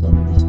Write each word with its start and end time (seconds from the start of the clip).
stop 0.00 0.32
this. 0.32 0.39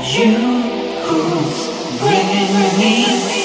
You 0.00 0.30
who's 1.02 1.98
bringing 1.98 2.78
me. 2.78 3.37